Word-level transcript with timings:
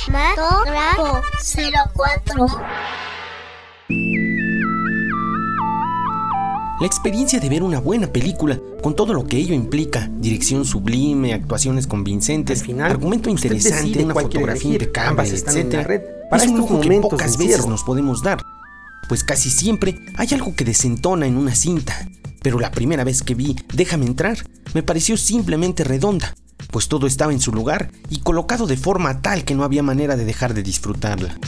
Cinematógrafo 0.00 1.20
04. 1.94 2.46
La 6.80 6.86
experiencia 6.86 7.38
de 7.38 7.48
ver 7.48 7.62
una 7.62 7.78
buena 7.78 8.08
película, 8.08 8.58
con 8.82 8.96
todo 8.96 9.12
lo 9.14 9.24
que 9.24 9.36
ello 9.36 9.54
implica, 9.54 10.08
dirección 10.18 10.64
sublime, 10.64 11.32
actuaciones 11.32 11.86
convincentes, 11.86 12.60
Al 12.60 12.66
final, 12.66 12.90
argumento 12.90 13.30
interesante, 13.30 14.02
una 14.02 14.14
fotografía 14.14 14.70
elegir. 14.70 14.82
impecable, 14.82 15.28
etc. 15.28 15.86
red. 15.86 16.02
Para 16.30 16.42
es 16.42 16.50
un 16.50 16.58
lujo 16.58 16.80
que 16.80 17.00
pocas 17.00 17.36
veces 17.36 17.52
encierro. 17.56 17.70
nos 17.70 17.84
podemos 17.84 18.22
dar, 18.22 18.42
pues 19.08 19.22
casi 19.22 19.50
siempre 19.50 19.98
hay 20.16 20.28
algo 20.32 20.56
que 20.56 20.64
desentona 20.64 21.26
en 21.26 21.36
una 21.36 21.54
cinta. 21.54 22.08
Pero 22.42 22.58
la 22.58 22.72
primera 22.72 23.04
vez 23.04 23.22
que 23.22 23.36
vi 23.36 23.54
Déjame 23.72 24.06
entrar, 24.06 24.38
me 24.74 24.82
pareció 24.82 25.16
simplemente 25.16 25.84
redonda, 25.84 26.34
pues 26.72 26.88
todo 26.88 27.06
estaba 27.06 27.32
en 27.32 27.40
su 27.40 27.52
lugar 27.52 27.90
y 28.08 28.20
colocado 28.20 28.66
de 28.66 28.78
forma 28.78 29.20
tal 29.20 29.44
que 29.44 29.54
no 29.54 29.62
había 29.62 29.82
manera 29.82 30.16
de 30.16 30.24
dejar 30.24 30.54
de 30.54 30.62
disfrutarla. 30.64 31.38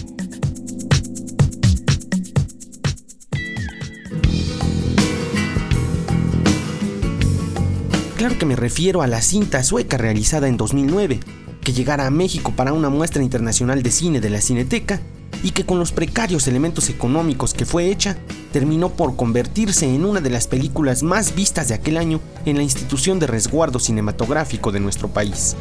Claro 8.16 8.38
que 8.38 8.46
me 8.46 8.54
refiero 8.54 9.02
a 9.02 9.06
la 9.06 9.22
cinta 9.22 9.62
sueca 9.64 9.96
realizada 9.96 10.46
en 10.46 10.56
2009, 10.56 11.20
que 11.62 11.72
llegara 11.72 12.06
a 12.06 12.10
México 12.10 12.52
para 12.54 12.72
una 12.72 12.90
muestra 12.90 13.22
internacional 13.22 13.82
de 13.82 13.90
cine 13.90 14.20
de 14.20 14.30
la 14.30 14.40
Cineteca 14.40 15.00
y 15.42 15.50
que 15.50 15.64
con 15.66 15.78
los 15.78 15.92
precarios 15.92 16.46
elementos 16.48 16.88
económicos 16.88 17.54
que 17.54 17.66
fue 17.66 17.90
hecha, 17.90 18.16
terminó 18.52 18.90
por 18.90 19.16
convertirse 19.16 19.92
en 19.92 20.04
una 20.04 20.20
de 20.20 20.30
las 20.30 20.46
películas 20.46 21.02
más 21.02 21.34
vistas 21.34 21.68
de 21.68 21.74
aquel 21.74 21.96
año 21.96 22.20
en 22.44 22.56
la 22.56 22.62
institución 22.62 23.18
de 23.18 23.26
resguardo 23.26 23.78
cinematográfico 23.78 24.72
de 24.72 24.80
nuestro 24.80 25.08
país. 25.08 25.56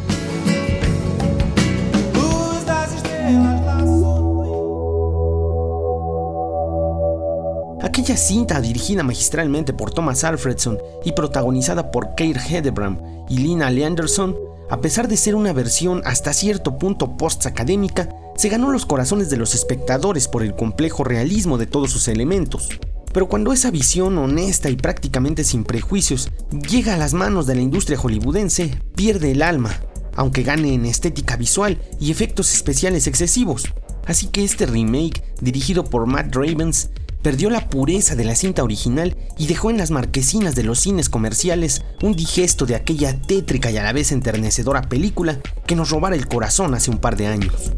Aquella 7.81 8.17
cinta 8.17 8.59
dirigida 8.59 9.03
magistralmente 9.03 9.71
por 9.71 9.91
Thomas 9.91 10.23
Alfredson 10.23 10.79
y 11.05 11.11
protagonizada 11.11 11.91
por 11.91 12.15
Keir 12.15 12.37
Hedebram 12.37 12.99
y 13.29 13.37
Lina 13.37 13.69
Leanderson, 13.69 14.35
a 14.69 14.81
pesar 14.81 15.07
de 15.07 15.15
ser 15.15 15.35
una 15.35 15.53
versión 15.53 16.01
hasta 16.05 16.33
cierto 16.33 16.77
punto 16.77 17.17
post-académica, 17.17 18.09
se 18.35 18.49
ganó 18.49 18.71
los 18.71 18.85
corazones 18.85 19.29
de 19.29 19.37
los 19.37 19.55
espectadores 19.55 20.27
por 20.27 20.43
el 20.43 20.55
complejo 20.55 21.03
realismo 21.03 21.57
de 21.57 21.67
todos 21.67 21.91
sus 21.91 22.07
elementos. 22.07 22.69
Pero 23.13 23.27
cuando 23.27 23.53
esa 23.53 23.69
visión 23.69 24.17
honesta 24.17 24.69
y 24.69 24.75
prácticamente 24.75 25.43
sin 25.43 25.63
prejuicios 25.63 26.29
llega 26.69 26.95
a 26.95 26.97
las 26.97 27.13
manos 27.13 27.45
de 27.45 27.55
la 27.55 27.61
industria 27.61 27.97
hollywoodense, 27.97 28.79
pierde 28.95 29.31
el 29.31 29.43
alma, 29.43 29.79
aunque 30.15 30.43
gane 30.43 30.73
en 30.73 30.85
estética 30.85 31.37
visual 31.37 31.79
y 31.99 32.11
efectos 32.11 32.53
especiales 32.53 33.05
excesivos. 33.05 33.65
Así 34.05 34.27
que 34.27 34.43
este 34.43 34.65
remake, 34.65 35.23
dirigido 35.41 35.85
por 35.85 36.07
Matt 36.07 36.35
Ravens, 36.35 36.89
perdió 37.21 37.49
la 37.49 37.69
pureza 37.69 38.15
de 38.15 38.25
la 38.25 38.35
cinta 38.35 38.63
original 38.63 39.15
y 39.37 39.47
dejó 39.47 39.69
en 39.69 39.77
las 39.77 39.91
marquesinas 39.91 40.55
de 40.55 40.63
los 40.63 40.79
cines 40.79 41.09
comerciales 41.09 41.83
un 42.01 42.15
digesto 42.15 42.65
de 42.65 42.75
aquella 42.75 43.19
tétrica 43.21 43.71
y 43.71 43.77
a 43.77 43.83
la 43.83 43.93
vez 43.93 44.11
enternecedora 44.11 44.81
película 44.81 45.39
que 45.65 45.75
nos 45.75 45.89
robara 45.89 46.15
el 46.15 46.27
corazón 46.27 46.73
hace 46.73 46.91
un 46.91 46.97
par 46.97 47.15
de 47.15 47.27
años. 47.27 47.73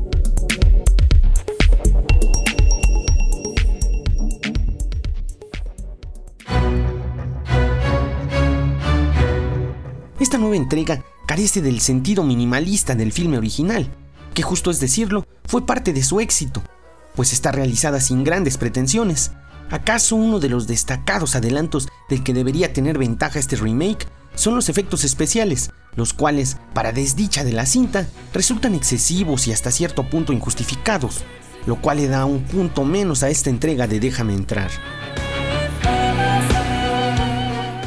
Esta 10.26 10.40
nueva 10.40 10.56
entrega 10.56 11.04
carece 11.28 11.62
del 11.62 11.80
sentido 11.81 12.23
minimalista 12.23 12.95
del 12.95 13.12
filme 13.12 13.38
original, 13.38 13.88
que 14.33 14.42
justo 14.42 14.72
es 14.72 14.80
decirlo, 14.80 15.27
fue 15.48 15.67
parte 15.67 15.94
de 15.94 16.02
su 16.02 16.20
éxito, 16.20 16.64
pues 17.16 17.32
está 17.32 17.52
realizada 17.52 17.99
sin 18.02 18.23
grandes 18.23 18.58
pretensiones. 18.58 19.33
¿Acaso 19.70 20.16
uno 20.16 20.39
de 20.39 20.49
los 20.49 20.66
destacados 20.66 21.36
adelantos 21.36 21.89
del 22.10 22.23
que 22.23 22.33
debería 22.33 22.73
tener 22.73 22.98
ventaja 22.98 23.38
este 23.38 23.55
remake 23.55 24.08
son 24.33 24.55
los 24.55 24.67
efectos 24.67 25.04
especiales, 25.04 25.70
los 25.95 26.11
cuales, 26.14 26.58
para 26.73 26.92
desdicha 26.92 27.44
de 27.44 27.52
la 27.54 27.67
cinta, 27.67 28.08
resultan 28.33 28.73
excesivos 28.73 29.45
y 29.48 29.52
hasta 29.52 29.70
cierto 29.70 30.10
punto 30.10 30.33
injustificados, 30.33 31.22
lo 31.67 31.80
cual 31.80 31.98
le 31.98 32.08
da 32.08 32.26
un 32.26 32.42
punto 32.45 32.83
menos 32.83 33.22
a 33.22 33.30
esta 33.30 33.52
entrega 33.52 33.86
de 33.86 33.99
Déjame 33.99 34.33
entrar. 34.33 34.72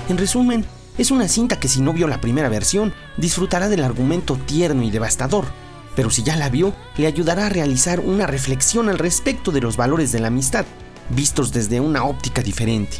En 0.09 0.17
resumen, 0.17 0.65
es 0.99 1.13
una 1.13 1.29
cinta 1.29 1.61
que 1.61 1.69
si 1.69 1.81
no 1.81 1.93
vio 1.93 2.09
la 2.09 2.21
primera 2.21 2.49
versión, 2.49 2.93
disfrutará 3.17 3.69
del 3.69 3.85
argumento 3.85 4.37
tierno 4.37 4.83
y 4.83 4.91
devastador, 4.91 5.47
pero 5.95 6.11
si 6.11 6.25
ya 6.25 6.37
la 6.37 6.49
vio, 6.49 6.75
le 6.97 7.07
ayudará 7.07 7.47
a 7.47 7.49
realizar 7.49 8.01
una 8.01 8.27
reflexión 8.27 8.89
al 8.89 8.99
respecto 8.99 9.53
de 9.53 9.61
los 9.61 9.77
valores 9.77 10.11
de 10.11 10.19
la 10.19 10.27
amistad, 10.27 10.67
vistos 11.11 11.53
desde 11.53 11.79
una 11.79 12.05
óptica 12.05 12.43
diferente. 12.43 12.99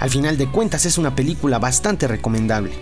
Al 0.00 0.10
final 0.10 0.36
de 0.36 0.50
cuentas 0.50 0.84
es 0.84 0.98
una 0.98 1.14
película 1.14 1.60
bastante 1.60 2.08
recomendable. 2.08 2.72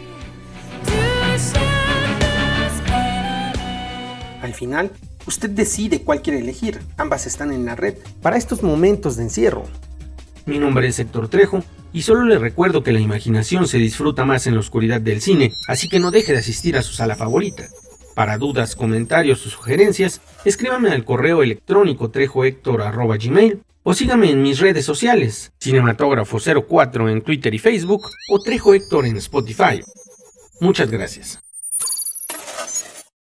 Al 4.42 4.54
final, 4.54 4.90
usted 5.26 5.50
decide 5.50 6.00
cuál 6.00 6.22
quiere 6.22 6.40
elegir. 6.40 6.80
Ambas 6.96 7.26
están 7.26 7.52
en 7.52 7.66
la 7.66 7.74
red 7.74 7.96
para 8.22 8.38
estos 8.38 8.62
momentos 8.62 9.16
de 9.16 9.24
encierro. 9.24 9.64
Mi 10.46 10.58
nombre 10.58 10.88
es 10.88 10.98
Héctor 10.98 11.28
Trejo 11.28 11.62
y 11.96 12.02
solo 12.02 12.24
le 12.24 12.38
recuerdo 12.38 12.82
que 12.82 12.92
la 12.92 13.00
imaginación 13.00 13.66
se 13.66 13.78
disfruta 13.78 14.26
más 14.26 14.46
en 14.46 14.52
la 14.52 14.60
oscuridad 14.60 15.00
del 15.00 15.22
cine, 15.22 15.54
así 15.66 15.88
que 15.88 15.98
no 15.98 16.10
deje 16.10 16.32
de 16.32 16.40
asistir 16.40 16.76
a 16.76 16.82
su 16.82 16.92
sala 16.92 17.16
favorita. 17.16 17.68
Para 18.14 18.36
dudas, 18.36 18.76
comentarios 18.76 19.46
o 19.46 19.48
sugerencias, 19.48 20.20
escríbame 20.44 20.90
al 20.90 21.06
correo 21.06 21.42
electrónico 21.42 22.10
trejohector.gmail 22.10 23.62
o 23.82 23.94
sígame 23.94 24.30
en 24.30 24.42
mis 24.42 24.60
redes 24.60 24.84
sociales, 24.84 25.52
Cinematógrafo04 25.58 27.10
en 27.10 27.22
Twitter 27.22 27.54
y 27.54 27.58
Facebook 27.58 28.10
o 28.28 28.42
Trejo 28.42 28.74
Héctor 28.74 29.06
en 29.06 29.16
Spotify. 29.16 29.80
Muchas 30.60 30.90
gracias. 30.90 31.45